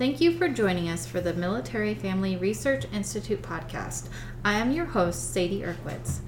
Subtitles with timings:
[0.00, 4.08] Thank you for joining us for the Military Family Research Institute podcast.
[4.42, 6.20] I am your host, Sadie Erkwitz.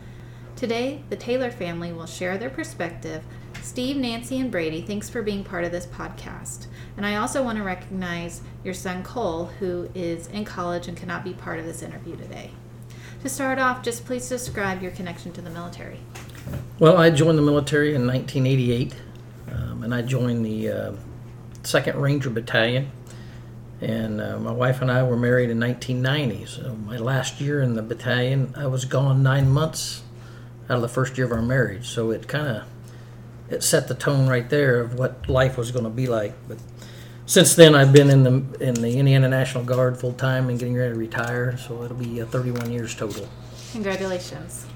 [0.56, 3.24] Today, the Taylor family will share their perspective.
[3.62, 6.66] Steve, Nancy, and Brady, thanks for being part of this podcast.
[6.98, 11.24] And I also want to recognize your son, Cole, who is in college and cannot
[11.24, 12.50] be part of this interview today.
[13.22, 16.00] To start off, just please describe your connection to the military.
[16.78, 18.94] Well, I joined the military in 1988,
[19.50, 20.92] um, and I joined the uh,
[21.62, 22.90] Second Ranger Battalion.
[23.82, 26.46] And uh, my wife and I were married in 1990.
[26.46, 30.02] So my last year in the battalion, I was gone nine months
[30.70, 31.88] out of the first year of our marriage.
[31.88, 32.64] So it kind of
[33.50, 36.32] it set the tone right there of what life was going to be like.
[36.46, 36.58] But
[37.26, 40.76] since then, I've been in the in the Indiana National Guard full time and getting
[40.76, 41.56] ready to retire.
[41.58, 43.28] So it'll be uh, 31 years total.
[43.72, 44.66] Congratulations.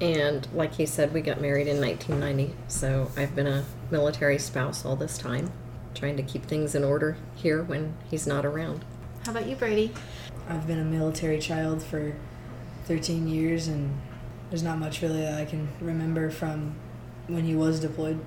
[0.00, 2.54] And like he said, we got married in 1990.
[2.68, 5.50] So I've been a military spouse all this time,
[5.94, 8.84] trying to keep things in order here when he's not around.
[9.24, 9.92] How about you, Brady?
[10.48, 12.14] I've been a military child for
[12.86, 13.98] 13 years, and
[14.48, 16.74] there's not much really that I can remember from
[17.26, 18.18] when he was deployed.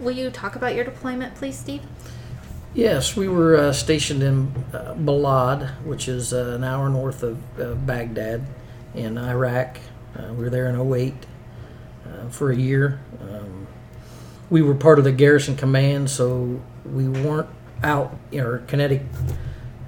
[0.00, 1.82] Will you talk about your deployment, please, Steve?
[2.74, 7.60] Yes, we were uh, stationed in uh, Balad, which is uh, an hour north of
[7.60, 8.46] uh, Baghdad
[8.94, 9.78] in Iraq.
[10.16, 13.00] Uh, we were there in 08 uh, for a year.
[13.20, 13.59] Um,
[14.50, 17.48] we were part of the garrison command, so we weren't
[17.82, 19.02] out in our kinetic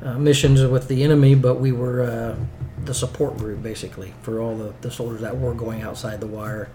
[0.03, 2.37] uh, missions with the enemy, but we were uh,
[2.85, 6.71] the support group basically for all the, the soldiers that were going outside the wire.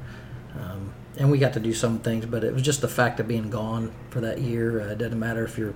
[0.59, 3.27] Um, and we got to do some things, but it was just the fact of
[3.27, 4.81] being gone for that year.
[4.81, 5.73] Uh, it doesn't matter if you're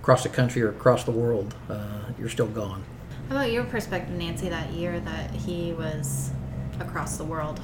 [0.00, 2.84] across the country or across the world, uh, you're still gone.
[3.28, 6.30] How about your perspective, Nancy, that year that he was
[6.78, 7.60] across the world?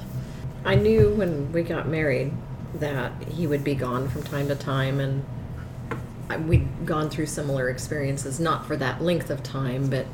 [0.65, 2.33] I knew when we got married
[2.75, 5.23] that he would be gone from time to time, and
[6.47, 10.05] we'd gone through similar experiences, not for that length of time, but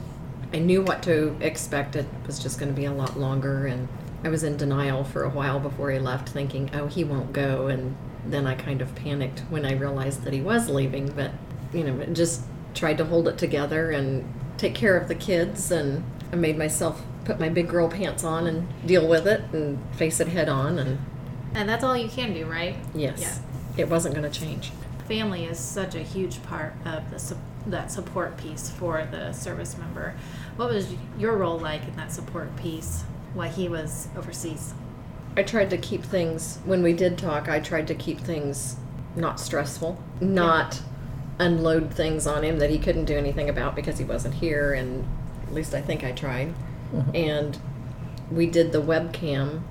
[0.52, 1.96] I knew what to expect.
[1.96, 3.88] It was just going to be a lot longer, and
[4.24, 7.68] I was in denial for a while before he left, thinking, oh, he won't go.
[7.68, 11.32] And then I kind of panicked when I realized that he was leaving, but,
[11.72, 12.44] you know, just
[12.74, 14.26] tried to hold it together and
[14.58, 16.04] take care of the kids, and
[16.34, 20.20] I made myself put my big girl pants on and deal with it and face
[20.20, 21.00] it head on, and
[21.54, 22.76] And that's all you can do, right?
[22.94, 23.42] yes,
[23.78, 24.72] it wasn't going to change.
[25.08, 29.78] Family is such a huge part of the su- that support piece for the service
[29.78, 30.16] member.
[30.56, 34.74] What was your role like in that support piece while he was overseas?
[35.38, 37.48] I tried to keep things when we did talk.
[37.48, 38.76] I tried to keep things
[39.16, 40.82] not stressful, not
[41.40, 44.74] unload things on him that he couldn't do anything about because he wasn't here.
[44.74, 45.08] And
[45.48, 46.54] at least I think I tried.
[46.94, 47.16] Mm-hmm.
[47.16, 47.60] And
[48.32, 49.62] we did the webcam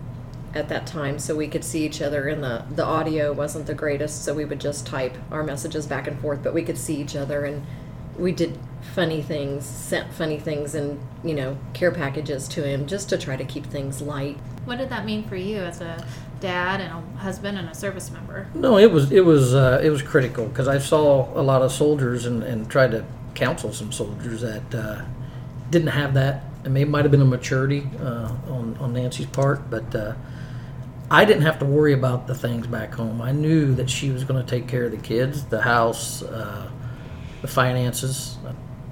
[0.58, 3.74] at that time so we could see each other and the the audio wasn't the
[3.74, 6.96] greatest so we would just type our messages back and forth but we could see
[6.96, 7.64] each other and
[8.18, 8.58] we did
[8.94, 13.36] funny things sent funny things and you know care packages to him just to try
[13.36, 16.04] to keep things light What did that mean for you as a
[16.40, 18.48] dad and a husband and a service member?
[18.54, 21.72] No, it was it was uh, it was critical because I saw a lot of
[21.72, 23.04] soldiers and, and tried to
[23.34, 25.02] counsel some soldiers that uh,
[25.70, 26.44] didn't have that.
[26.64, 30.14] It may might have been a maturity uh, on on Nancy's part, but uh,
[31.10, 33.22] I didn't have to worry about the things back home.
[33.22, 36.70] I knew that she was going to take care of the kids, the house, uh,
[37.40, 38.36] the finances.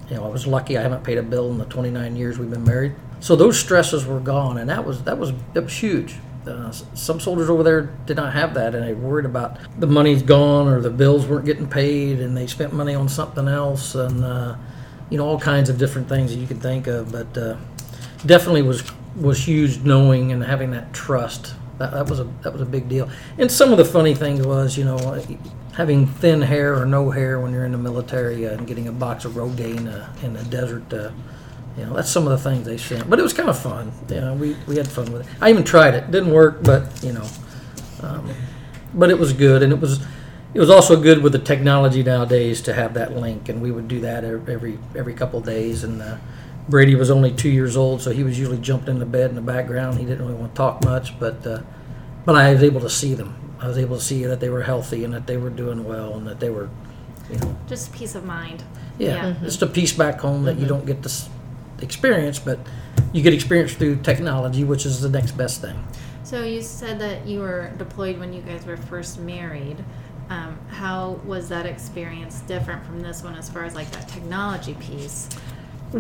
[0.09, 0.79] You know, I was lucky.
[0.79, 2.95] I haven't paid a bill in the 29 years we've been married.
[3.21, 6.17] So those stresses were gone, and that was that was that was huge.
[6.47, 10.23] Uh, some soldiers over there did not have that, and they worried about the money's
[10.23, 14.25] gone or the bills weren't getting paid, and they spent money on something else, and
[14.25, 14.57] uh,
[15.11, 17.11] you know all kinds of different things that you could think of.
[17.11, 17.57] But uh,
[18.25, 18.85] definitely was
[19.17, 21.55] was huge knowing and having that trust.
[21.79, 23.09] That, that was a that was a big deal.
[23.39, 25.23] And some of the funny things was, you know,
[25.75, 28.93] having thin hair or no hair when you're in the military uh, and getting a
[28.93, 30.91] box of Rogaine uh, in the desert.
[30.93, 31.11] Uh,
[31.77, 33.11] you know, that's some of the things they sent.
[33.11, 33.93] But it was kind of fun.
[34.09, 35.35] You know, we, we had fun with it.
[35.43, 36.11] I even tried it.
[36.11, 37.29] Didn't work, but you know,
[38.03, 38.31] um,
[38.95, 40.01] but it was good, and it was
[40.55, 43.89] it was also good with the technology nowadays to have that link, and we would
[43.89, 45.85] do that every every couple of days.
[45.85, 46.17] And uh,
[46.69, 49.37] Brady was only two years old, so he was usually jumped in the bed in
[49.37, 49.99] the background.
[49.99, 51.63] He didn't really want to talk much, but uh,
[52.25, 53.35] but I was able to see them.
[53.61, 56.15] I was able to see that they were healthy and that they were doing well
[56.15, 56.69] and that they were,
[57.31, 58.65] you know, Just peace of mind.
[58.99, 61.13] yeah, just a piece back home that you don't get to
[61.81, 62.59] experience, but
[63.13, 65.87] you get experience through technology, which is the next best thing.
[66.25, 69.85] So you said that you were deployed when you guys were first married.
[70.29, 74.75] Um, how was that experience different from this one as far as like that technology
[74.75, 75.29] piece?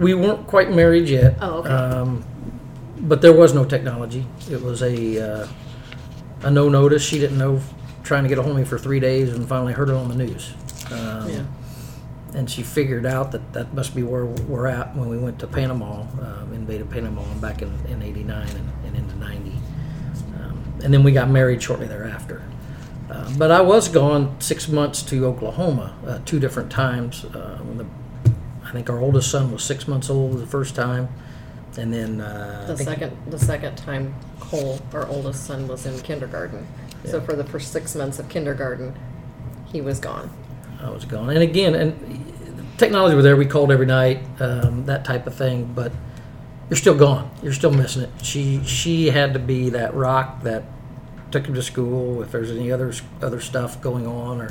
[0.00, 1.36] We weren't quite married yet.
[1.40, 1.68] Oh, okay.
[1.70, 2.24] Um,
[2.98, 4.26] but there was no technology.
[4.50, 5.48] It was a uh,
[6.42, 7.02] a no notice.
[7.04, 7.60] She didn't know.
[8.02, 10.08] Trying to get a hold of me for three days, and finally heard it on
[10.08, 10.52] the news.
[10.92, 11.42] Um, Yeah.
[12.34, 15.46] and she figured out that that must be where we're at when we went to
[15.48, 19.50] Panama, um, invaded Panama back in, in 89 and, and into 90.
[20.40, 22.42] Um, and then we got married shortly thereafter.
[23.10, 27.24] Uh, but I was gone six months to Oklahoma uh, two different times.
[27.24, 27.86] Uh, when the,
[28.76, 31.08] think our oldest son was six months old the first time,
[31.78, 35.86] and then uh, I The think- second, the second time Cole, our oldest son, was
[35.86, 36.66] in kindergarten.
[37.04, 37.24] So Yeah.
[37.24, 38.94] for the first six months of kindergarten,
[39.64, 40.30] he was gone.
[40.82, 41.30] I was gone.
[41.30, 41.94] And again, and
[42.76, 43.36] technology was there.
[43.36, 45.72] We called every night, um, that type of thing.
[45.74, 45.90] But
[46.68, 47.30] you're still gone.
[47.42, 48.10] You're still missing it.
[48.22, 50.64] She she had to be that rock that
[51.30, 52.22] took him to school.
[52.22, 54.50] If there's any other other stuff going on, or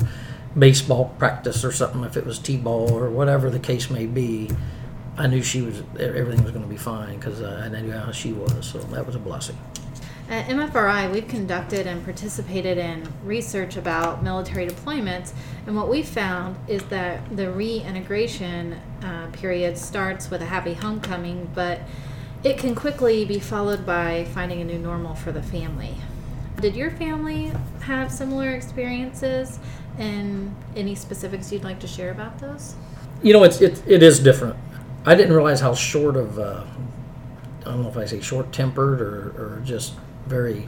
[0.58, 4.50] baseball practice or something, if it was t-ball or whatever the case may be,
[5.18, 8.32] I knew she was everything was going to be fine because I knew how she
[8.32, 8.66] was.
[8.66, 9.56] So that was a blessing.
[10.28, 15.32] At MFRI, we've conducted and participated in research about military deployments,
[15.66, 18.72] and what we found is that the reintegration
[19.04, 21.80] uh, period starts with a happy homecoming, but
[22.42, 25.94] it can quickly be followed by finding a new normal for the family.
[26.60, 29.60] Did your family have similar experiences,
[29.98, 32.74] and any specifics you'd like to share about those?
[33.22, 34.56] You know, it's it, it is different.
[35.04, 36.64] I didn't realize how short of uh,
[37.62, 39.94] I don't know if I say short tempered or, or just
[40.26, 40.66] very.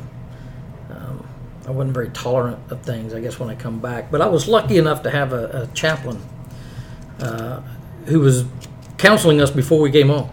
[0.91, 1.27] Um,
[1.67, 3.13] I wasn't very tolerant of things.
[3.13, 5.67] I guess when I come back, but I was lucky enough to have a, a
[5.75, 6.19] chaplain
[7.21, 7.61] uh,
[8.07, 8.47] who was
[8.97, 10.31] counseling us before we came home,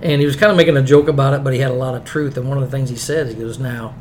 [0.00, 1.96] and he was kind of making a joke about it, but he had a lot
[1.96, 2.36] of truth.
[2.36, 3.94] And one of the things he said, he goes, "Now,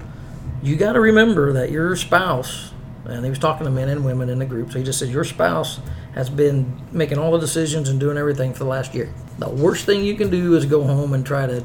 [0.62, 2.72] you got to remember that your spouse."
[3.08, 4.72] And he was talking to men and women in the group.
[4.72, 5.80] So he just said, Your spouse
[6.14, 9.14] has been making all the decisions and doing everything for the last year.
[9.38, 11.64] The worst thing you can do is go home and try to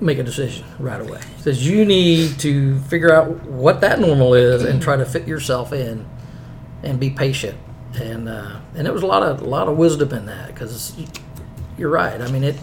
[0.00, 1.20] make a decision right away.
[1.36, 5.26] He says you need to figure out what that normal is and try to fit
[5.26, 6.06] yourself in
[6.82, 7.58] and be patient.
[7.94, 10.94] And uh, and there was a lot of a lot of wisdom in that because
[11.76, 12.20] you're right.
[12.20, 12.56] I mean it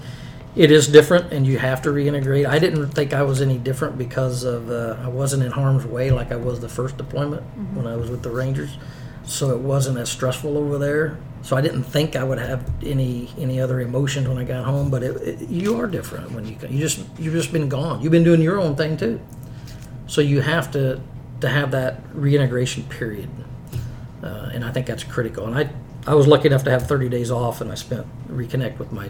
[0.56, 2.48] it is different and you have to reintegrate.
[2.48, 6.12] I didn't think I was any different because of uh, I wasn't in harm's way
[6.12, 7.44] like I was the first deployment
[7.75, 8.78] when I was with the Rangers,
[9.25, 11.18] so it wasn't as stressful over there.
[11.42, 14.90] So I didn't think I would have any any other emotions when I got home.
[14.90, 18.01] But it, it, you are different when you you just you've just been gone.
[18.01, 19.19] You've been doing your own thing too,
[20.08, 21.01] so you have to
[21.42, 23.30] to have that reintegration period,
[24.24, 25.46] uh, and I think that's critical.
[25.46, 25.69] And I
[26.08, 29.10] I was lucky enough to have 30 days off, and I spent reconnect with my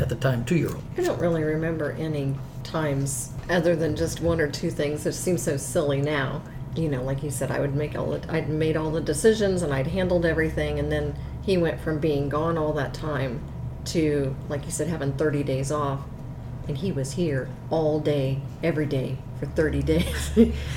[0.00, 0.82] at the time two year old.
[0.96, 2.34] I don't really remember any
[2.64, 6.42] times other than just one or two things that seem so silly now.
[6.74, 9.62] You know, like you said, I would make all the, I'd made all the decisions
[9.62, 13.42] and I'd handled everything, and then he went from being gone all that time
[13.86, 16.00] to, like you said, having 30 days off,
[16.68, 20.30] and he was here all day, every day for 30 days,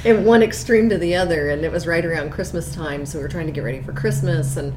[0.04, 3.24] in one extreme to the other, and it was right around Christmas time, so we
[3.24, 4.74] were trying to get ready for Christmas, and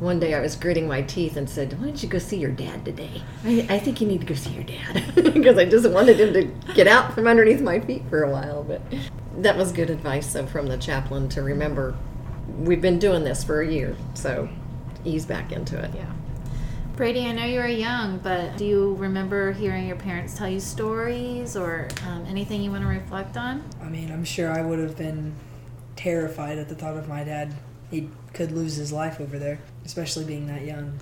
[0.00, 2.52] one day I was gritting my teeth and said, Why don't you go see your
[2.52, 3.22] dad today?
[3.44, 5.14] I, I think you need to go see your dad.
[5.34, 8.62] because I just wanted him to get out from underneath my feet for a while.
[8.62, 8.80] But
[9.38, 11.96] that was good advice, though, from the chaplain to remember
[12.58, 13.96] we've been doing this for a year.
[14.14, 14.48] So
[15.04, 15.90] ease back into it.
[15.94, 16.10] Yeah.
[16.96, 20.58] Brady, I know you were young, but do you remember hearing your parents tell you
[20.58, 23.62] stories or um, anything you want to reflect on?
[23.80, 25.32] I mean, I'm sure I would have been
[25.94, 27.54] terrified at the thought of my dad.
[27.90, 30.98] He could lose his life over there, especially being that young.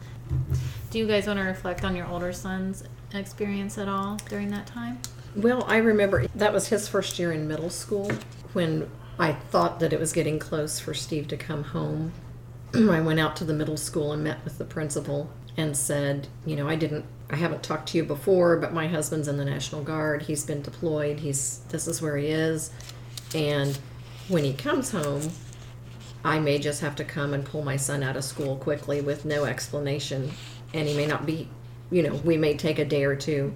[0.91, 4.67] Do you guys want to reflect on your older son's experience at all during that
[4.67, 4.99] time?
[5.35, 8.11] Well, I remember that was his first year in middle school
[8.53, 8.89] when
[9.19, 12.13] I thought that it was getting close for Steve to come home.
[12.75, 16.57] I went out to the middle school and met with the principal and said, you
[16.57, 19.83] know, I didn't I haven't talked to you before, but my husband's in the National
[19.83, 20.23] Guard.
[20.23, 21.21] He's been deployed.
[21.21, 22.71] He's this is where he is.
[23.35, 23.79] And
[24.29, 25.31] when he comes home,
[26.27, 29.25] I may just have to come and pull my son out of school quickly with
[29.25, 30.33] no explanation.
[30.75, 31.49] And he may not be,
[31.89, 33.55] you know, we may take a day or two.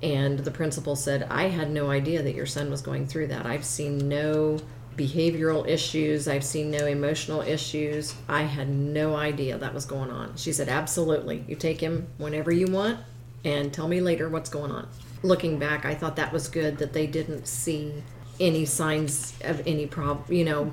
[0.00, 3.46] And the principal said, I had no idea that your son was going through that.
[3.46, 4.60] I've seen no
[4.96, 8.14] behavioral issues, I've seen no emotional issues.
[8.28, 10.36] I had no idea that was going on.
[10.36, 11.44] She said, Absolutely.
[11.48, 13.00] You take him whenever you want
[13.44, 14.88] and tell me later what's going on.
[15.24, 18.04] Looking back, I thought that was good that they didn't see
[18.38, 20.72] any signs of any problem, you know,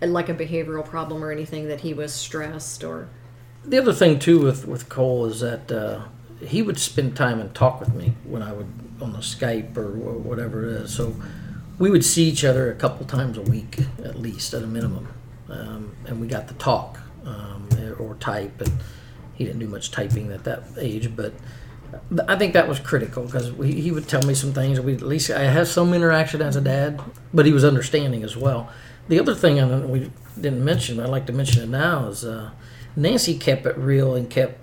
[0.00, 3.08] like a behavioral problem or anything that he was stressed or
[3.64, 6.02] The other thing too with with Cole is that uh,
[6.40, 8.68] he would spend time and talk with me when I would
[9.00, 10.94] on the Skype or whatever it is.
[10.94, 11.14] So
[11.78, 15.08] we would see each other a couple times a week at least, at a minimum,
[15.48, 18.60] um, and we got to talk um, or type.
[18.60, 18.72] And
[19.34, 21.32] he didn't do much typing at that age, but.
[22.28, 24.78] I think that was critical because he would tell me some things.
[24.78, 27.00] We at least I had some interaction as a dad,
[27.32, 28.70] but he was understanding as well.
[29.08, 30.10] The other thing I don't- we
[30.40, 32.50] didn't mention, I'd like to mention it now, is uh,
[32.96, 34.58] Nancy kept it real and kept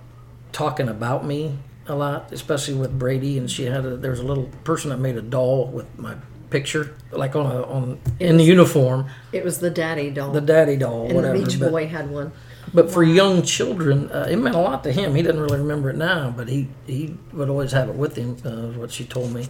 [0.51, 3.37] talking about me a lot, especially with Brady.
[3.37, 6.15] And she had a, there was a little person that made a doll with my
[6.49, 10.31] picture, like on a on in the uniform, It was the daddy doll.
[10.31, 11.37] the daddy doll, and whatever.
[11.39, 12.31] the Beach but- Boy had one.
[12.73, 15.15] But for young children, uh, it meant a lot to him.
[15.15, 18.37] He doesn't really remember it now, but he, he would always have it with him,
[18.43, 19.47] uh, what she told me.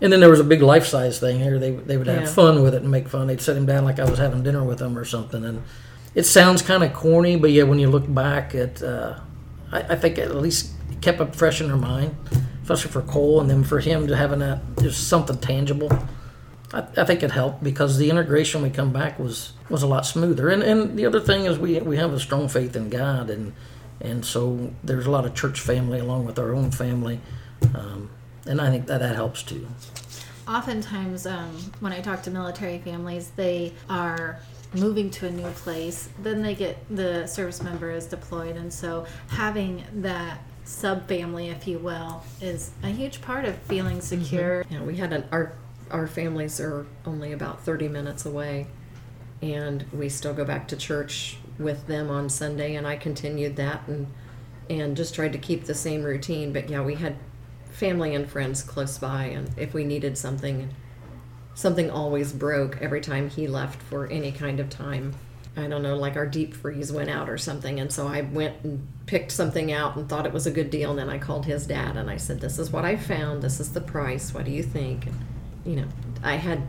[0.00, 1.58] And then there was a big life size thing here.
[1.58, 2.28] They, they would have Yeah.
[2.28, 3.26] fun with it and make fun.
[3.26, 5.44] They'd sit him down like I was having dinner with them or something.
[5.44, 5.62] And
[6.14, 9.18] it sounds kind of corny, but yeah, when you look back at, uh,
[9.72, 12.14] I, I think at least kept it fresh in her mind,
[12.62, 15.90] especially for Cole and then for him to having that, just something tangible.
[16.72, 19.86] I, I think it helped because the integration when we come back was was a
[19.86, 20.48] lot smoother.
[20.48, 23.52] And and the other thing is we we have a strong faith in God, and
[24.00, 27.20] and so there's a lot of church family along with our own family,
[27.74, 28.10] um,
[28.48, 29.66] and I think that that helps too.
[30.48, 34.40] Oftentimes, um, when I talk to military families, they are
[34.74, 36.08] moving to a new place.
[36.22, 41.66] Then they get the service member is deployed, and so having that sub family, if
[41.66, 44.64] you will, is a huge part of feeling secure.
[44.70, 45.52] Yeah, we had an our
[45.90, 48.68] our families are only about thirty minutes away,
[49.42, 53.86] and we still go back to church with them on Sunday, and I continued that
[53.86, 54.06] and
[54.70, 56.52] and just tried to keep the same routine.
[56.52, 57.16] But yeah, we had
[57.78, 60.68] family and friends close by, and if we needed something,
[61.54, 65.14] something always broke every time he left for any kind of time.
[65.56, 68.62] I don't know, like our deep freeze went out or something, and so I went
[68.62, 70.90] and picked something out and thought it was a good deal.
[70.90, 73.42] And then I called his dad and I said, "This is what I found.
[73.42, 74.32] This is the price.
[74.32, 75.16] What do you think?" And,
[75.64, 75.88] you know,
[76.22, 76.62] I had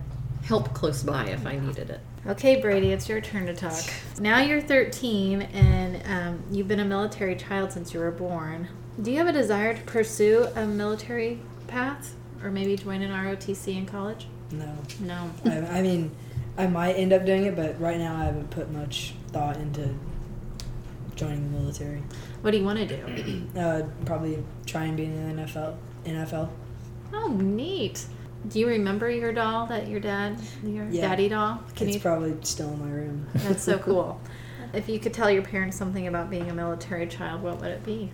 [0.43, 1.99] help close by if I needed it.
[2.27, 3.83] Okay, Brady, it's your turn to talk.
[4.19, 8.67] Now you're 13 and um, you've been a military child since you were born.
[9.01, 13.77] Do you have a desire to pursue a military path or maybe join an ROTC
[13.77, 14.27] in college?
[14.51, 14.73] No.
[14.99, 15.29] No.
[15.45, 16.11] I, I mean,
[16.57, 19.93] I might end up doing it, but right now I haven't put much thought into
[21.15, 22.03] joining the military.
[22.41, 23.43] What do you want to do?
[23.59, 25.75] Uh, probably try and be in the NFL.
[26.05, 26.49] NFL.
[27.13, 28.05] Oh, neat.
[28.47, 31.09] Do you remember your doll that your dad, your Yeah.
[31.09, 31.61] daddy doll?
[31.75, 32.01] Can it's you?
[32.01, 33.27] probably still in my room.
[33.33, 34.19] That's so cool.
[34.73, 37.83] If you could tell your parents something about being a military child, what would it
[37.83, 38.11] be?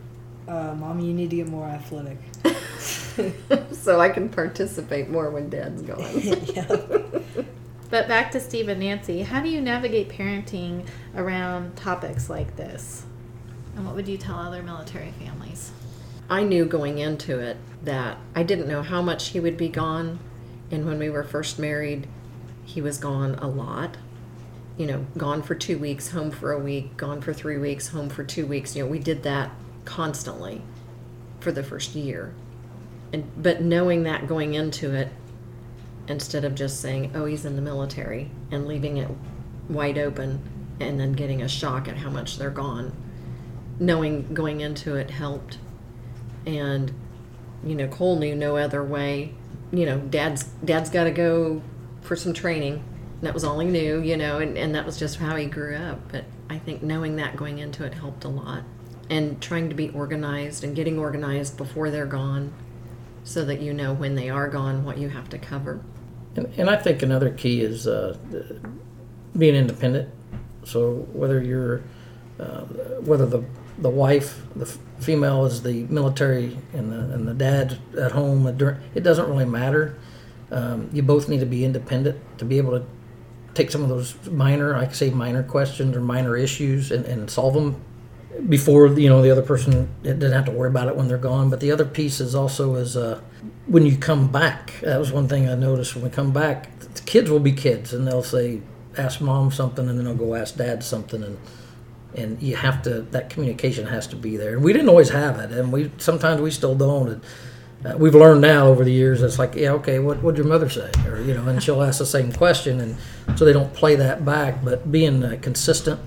[0.48, 2.18] Uh, Mom, you need to get more athletic.
[3.72, 6.06] so I can participate more when Dad's gone.
[6.54, 6.68] yeah.
[7.90, 9.24] But back to Steve and Nancy.
[9.24, 13.06] How do you navigate parenting around topics like this?
[13.75, 15.72] And what would you tell other military families?
[16.30, 20.20] I knew going into it that I didn't know how much he would be gone.
[20.72, 22.08] And when we were first married,
[22.64, 23.98] he was gone a lot.
[24.78, 28.10] You know, gone for two weeks, home for a week, gone for three weeks, home
[28.10, 28.75] for two weeks.
[28.75, 29.52] You know, we did that
[29.86, 30.62] constantly
[31.39, 32.34] for the first year.
[33.13, 35.10] And but knowing that going into it,
[36.08, 39.10] instead of just saying, "Oh, he's in the military," and leaving it
[39.70, 40.42] wide open,
[40.80, 42.94] and then getting a shock at how much they're gone,
[43.80, 45.60] knowing going into it helped.
[46.46, 46.92] And
[47.63, 49.34] you know cole knew no other way.
[49.72, 51.62] You know dad's dad's got to go
[52.01, 52.84] for some training.
[53.15, 55.46] And that was all he knew you know and, and that was just how he
[55.46, 56.12] grew up.
[56.12, 58.63] But i think knowing that going into it helped a lot
[59.10, 62.54] and trying to be organized and getting organized before they're gone
[63.24, 65.82] so that you know when they are gone what you have to cover
[66.36, 68.18] And, and I think another key is uh,
[69.38, 70.10] being independent.
[70.64, 71.84] So whether you're,
[72.40, 72.62] uh,
[73.02, 73.44] whether the
[73.78, 74.66] the wife, the
[75.00, 79.98] female is the military, and the and the dad at home, it doesn't really matter.
[80.52, 82.86] Um, you both need to be independent to be able to
[83.54, 87.54] take some of those minor, I say minor questions or minor issues, and, and solve
[87.54, 87.82] them
[88.48, 91.50] before you know the other person doesn't have to worry about it when they're gone.
[91.50, 93.22] But the other piece is also is uh,
[93.68, 94.74] when you come back.
[94.82, 96.80] That was one thing I noticed when we come back.
[96.80, 98.62] The kids will be kids, and they'll say,
[98.98, 101.38] "Ask mom something," and then they'll go ask dad something, and
[102.15, 104.54] and you have to that communication has to be there.
[104.56, 107.10] And we didn't always have it, and we sometimes we still don't.
[107.10, 107.22] And,
[107.86, 109.22] uh, we've learned now over the years.
[109.22, 110.89] It's like, yeah, okay, what would your mother say?
[111.08, 112.98] Or you know, and she'll ask the same question, and
[113.38, 114.63] so they don't play that back.
[114.63, 116.00] But being uh, consistent,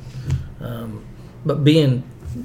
[0.60, 1.04] um,
[1.44, 2.02] but being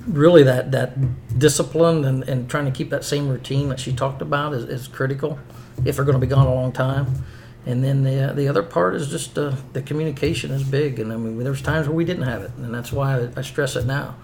[0.07, 4.21] really that that disciplined and, and trying to keep that same routine that she talked
[4.21, 5.39] about is, is critical
[5.85, 7.23] if they're going to be gone a long time.
[7.65, 10.99] And then the uh, the other part is just uh, the communication is big.
[10.99, 13.75] And I mean, there's times where we didn't have it, and that's why I, stress
[13.75, 14.15] it now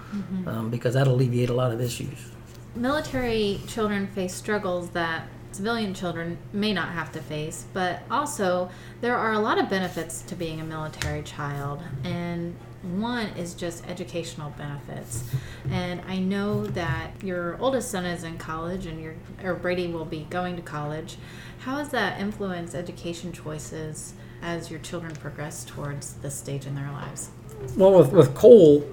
[0.45, 2.31] um, because that'll alleviate a lot of issues.
[2.75, 8.69] Military children face struggles that civilian children may not have to face, but also
[9.01, 13.85] there are a lot of benefits to being a military child, and one is just
[13.87, 15.23] educational benefits.
[15.69, 20.05] And I know that your oldest son is in college, and your or Brady will
[20.05, 21.17] be going to college.
[21.59, 26.89] How has that influenced education choices as your children progress towards this stage in their
[26.91, 27.31] lives?
[27.75, 28.85] Well, with, with Cole,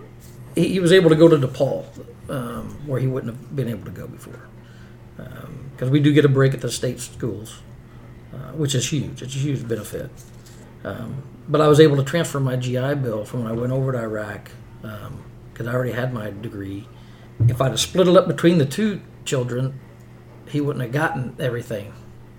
[0.57, 1.87] he, he was able to go to DePaul,
[2.29, 4.49] um, where he wouldn't have been able to go before.
[5.17, 7.61] Because we do get a break at the state schools,
[8.33, 9.23] uh, which is huge.
[9.23, 10.11] It's a huge benefit.
[10.85, 13.93] Um, but I was able to transfer my GI Bill from when I went over
[13.93, 14.51] to Iraq
[15.53, 16.87] because I already had my degree.
[17.49, 19.79] If I'd have split it up between the two children,
[20.49, 21.93] he wouldn't have gotten everything.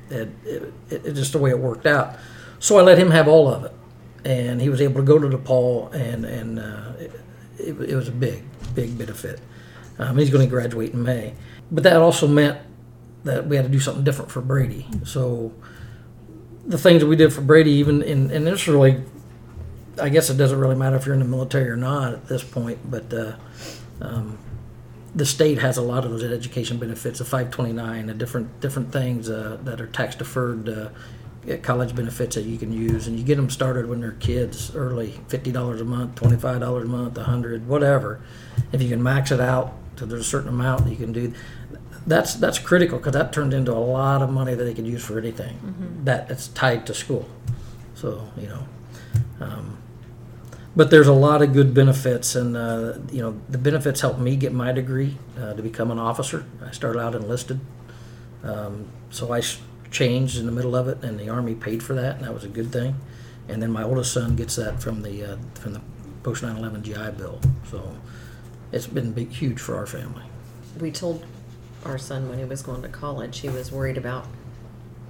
[0.09, 2.15] It, it, it, just the way it worked out.
[2.59, 3.73] So I let him have all of it,
[4.23, 7.11] and he was able to go to DePaul, and and uh, it,
[7.59, 8.43] it, it was a big,
[8.73, 9.39] big benefit.
[9.99, 11.33] Um, he's going to graduate in May,
[11.71, 12.59] but that also meant
[13.27, 14.87] that we had to do something different for Brady.
[15.03, 15.53] So
[16.65, 19.03] the things that we did for Brady, even in, and this really,
[20.01, 22.43] I guess it doesn't really matter if you're in the military or not at this
[22.43, 23.35] point, but uh,
[24.01, 24.37] um,
[25.15, 29.29] the state has a lot of those education benefits, the 529, the different different things
[29.29, 30.89] uh, that are tax deferred uh,
[31.63, 35.19] college benefits that you can use, and you get them started when they're kids early,
[35.27, 38.19] fifty dollars a month, twenty five dollars a month, a hundred, whatever.
[38.71, 41.33] If you can max it out to there's a certain amount you can do.
[42.07, 45.03] That's that's critical because that turns into a lot of money that they could use
[45.03, 46.05] for anything Mm-hmm.
[46.05, 47.27] that it's tied to school.
[47.95, 48.63] So you know.
[49.39, 49.77] Um,
[50.75, 54.35] but there's a lot of good benefits, and uh, you know the benefits helped me
[54.35, 56.45] get my degree uh, to become an officer.
[56.65, 57.59] I started out enlisted,
[58.43, 59.41] um, so I
[59.91, 62.43] changed in the middle of it, and the army paid for that, and that was
[62.43, 62.95] a good thing.
[63.49, 65.81] And then my oldest son gets that from the uh, from the
[66.23, 67.39] post 9/11 GI Bill,
[67.71, 67.97] so
[68.71, 70.23] it's been big, huge for our family.
[70.79, 71.25] We told
[71.85, 74.27] our son when he was going to college, he was worried about,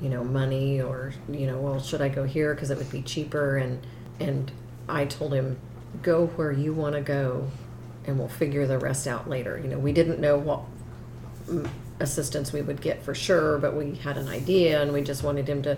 [0.01, 3.01] you know, money or, you know, well, should I go here because it would be
[3.01, 3.57] cheaper?
[3.57, 3.85] And,
[4.19, 4.51] and
[4.87, 5.59] I told him,
[6.01, 7.49] go where you want to go
[8.05, 9.59] and we'll figure the rest out later.
[9.61, 10.61] You know, we didn't know what
[11.47, 11.69] mm,
[11.99, 15.47] assistance we would get for sure, but we had an idea and we just wanted
[15.47, 15.77] him to,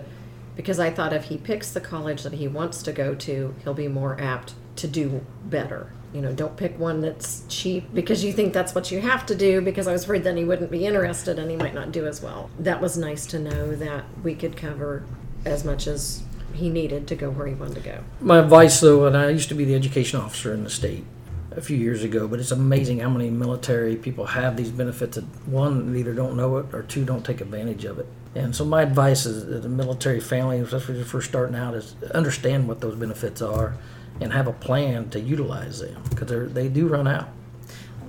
[0.56, 3.74] because I thought if he picks the college that he wants to go to, he'll
[3.74, 5.92] be more apt to do better.
[6.12, 9.34] You know, don't pick one that's cheap because you think that's what you have to
[9.34, 12.06] do because I was afraid then he wouldn't be interested and he might not do
[12.06, 12.50] as well.
[12.58, 15.04] That was nice to know that we could cover
[15.44, 18.04] as much as he needed to go where he wanted to go.
[18.20, 21.04] My advice, though, and I used to be the education officer in the state
[21.52, 25.24] a few years ago, but it's amazing how many military people have these benefits that
[25.46, 28.06] one either don't know it or two don't take advantage of it.
[28.34, 31.74] And so my advice is that the military family, especially if you're first starting out,
[31.74, 33.76] is understand what those benefits are
[34.20, 37.28] and have a plan to utilize them because they do run out.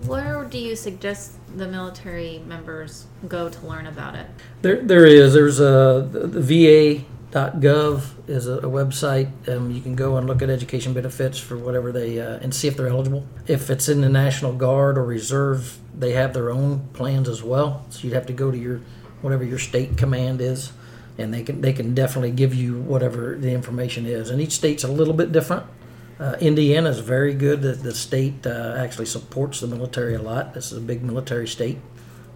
[0.06, 4.28] Where do you suggest the military members go to learn about it?
[4.62, 5.34] There, there is.
[5.34, 9.30] There's a the VA.gov is a, a website.
[9.48, 12.68] Um, you can go and look at education benefits for whatever they uh, and see
[12.68, 13.28] if they're eligible.
[13.46, 17.86] If it's in the National Guard or Reserve, they have their own plans as well.
[17.90, 18.82] So you'd have to go to your
[19.22, 20.72] whatever your state command is,
[21.20, 24.32] and they can they can definitely give you whatever the information is.
[24.32, 25.68] And each state's a little bit different.
[26.22, 27.64] Uh, Indiana is very good.
[27.64, 30.54] The, the state uh, actually supports the military a lot.
[30.54, 31.80] This is a big military state.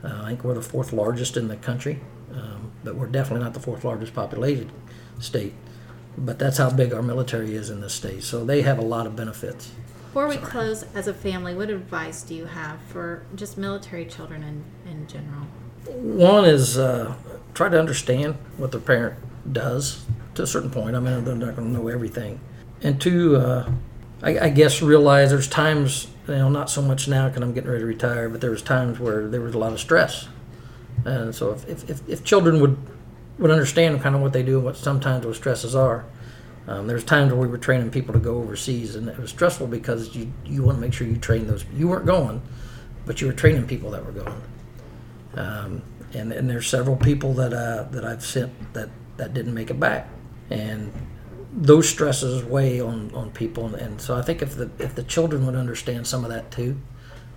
[0.03, 1.99] Uh, I think we're the fourth largest in the country,
[2.33, 4.71] um, but we're definitely not the fourth largest populated
[5.19, 5.53] state.
[6.17, 8.23] But that's how big our military is in this state.
[8.23, 9.71] So they have a lot of benefits.
[10.07, 14.41] Before we close, as a family, what advice do you have for just military children
[14.41, 15.45] in, in general?
[15.85, 17.13] One is uh,
[17.53, 19.19] try to understand what their parent
[19.53, 20.95] does to a certain point.
[20.95, 22.39] I mean, they're not going to know everything.
[22.85, 23.67] And two, uh,
[24.21, 27.67] I, I guess realize there's times, you know, not so much now because I'm getting
[27.67, 30.27] ready to retire, but there was times where there was a lot of stress.
[31.03, 32.77] And so if, if, if, if children would
[33.39, 36.05] would understand kind of what they do and what sometimes those stresses are.
[36.67, 39.65] Um, there's times where we were training people to go overseas, and it was stressful
[39.65, 41.65] because you you want to make sure you train those.
[41.73, 42.39] You weren't going,
[43.07, 44.41] but you were training people that were going.
[45.33, 45.81] Um,
[46.13, 49.79] and and there's several people that uh, that I've sent that that didn't make it
[49.79, 50.07] back,
[50.51, 50.91] and
[51.55, 53.73] those stresses weigh on on people.
[53.73, 56.77] And, so I think if the if the children would understand some of that too,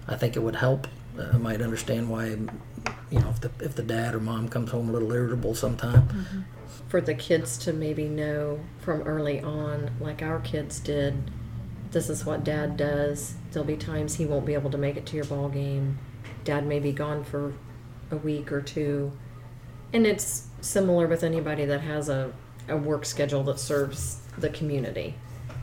[0.06, 0.88] I think it would help.
[1.18, 4.70] Uh, I might understand why, you know, if the if the dad or mom comes
[4.70, 6.46] home a little irritable sometime.
[6.88, 11.30] For the kids to maybe know from early on, like our kids did,
[11.90, 13.34] this is what dad does.
[13.52, 15.98] There'll be times he won't be able to make it to your ball game.
[16.44, 17.52] Dad may be gone for
[18.10, 19.12] a week or two.
[19.92, 22.32] And it's similar with anybody that has a,
[22.68, 25.14] a work schedule that serves the community.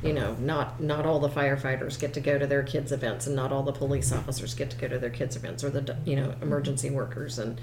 [0.04, 3.36] You know, not not all the firefighters get to go to their kids' events, and
[3.36, 6.16] not all the police officers get to go to their kids' events, or the you
[6.16, 7.60] know emergency workers, and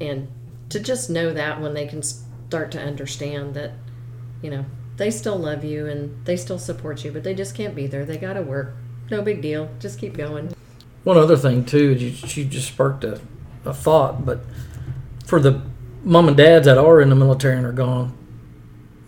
[0.00, 0.28] and
[0.70, 3.72] to just know that when they can start to understand that,
[4.42, 4.64] you know,
[4.96, 8.04] they still love you and they still support you, but they just can't be there.
[8.04, 8.74] They got to work.
[9.10, 9.70] No big deal.
[9.78, 10.54] Just keep going.
[11.04, 13.20] One other thing too, you, she just sparked a,
[13.64, 14.40] a thought, but
[15.24, 15.62] for the
[16.02, 18.17] mom and dads that are in the military and are gone,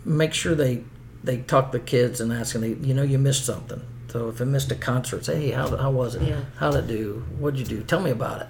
[0.05, 0.83] make sure they
[1.23, 3.81] they talk to the kids and ask them, you know, you missed something.
[4.07, 6.23] So if I missed a concert, say, hey, how, how was it?
[6.23, 6.41] Yeah.
[6.57, 7.23] How'd it do?
[7.39, 7.83] What'd you do?
[7.83, 8.47] Tell me about it.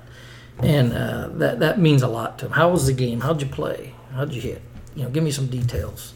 [0.59, 2.53] And uh, that that means a lot to them.
[2.53, 3.21] How was the game?
[3.21, 3.93] How'd you play?
[4.13, 4.61] How'd you hit?
[4.95, 6.13] You know, give me some details.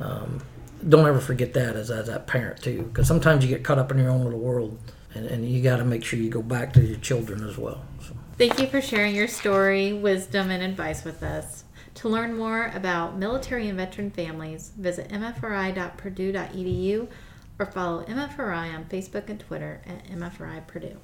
[0.00, 0.40] Um,
[0.88, 3.90] don't ever forget that as, as that parent too, because sometimes you get caught up
[3.90, 4.78] in your own little world,
[5.14, 7.84] and, and you got to make sure you go back to your children as well.
[8.00, 8.14] So.
[8.36, 11.64] Thank you for sharing your story, wisdom, and advice with us.
[11.98, 17.08] To learn more about military and veteran families, visit mfri.purdue.edu
[17.58, 20.94] or follow MFRI on Facebook and Twitter at MFRI Purdue.